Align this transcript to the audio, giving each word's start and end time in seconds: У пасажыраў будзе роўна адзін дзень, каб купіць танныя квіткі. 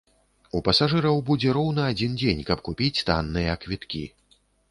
У 0.59 0.61
пасажыраў 0.67 1.19
будзе 1.27 1.51
роўна 1.57 1.83
адзін 1.91 2.17
дзень, 2.23 2.41
каб 2.49 2.65
купіць 2.71 3.03
танныя 3.09 3.53
квіткі. 3.67 4.03